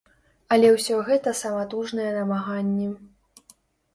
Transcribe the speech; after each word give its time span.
Але 0.55 0.69
ўсё 0.75 0.95
гэта 1.09 1.33
саматужныя 1.41 2.15
намаганні. 2.17 2.87